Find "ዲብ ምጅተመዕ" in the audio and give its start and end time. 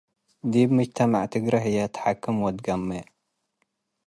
0.51-1.23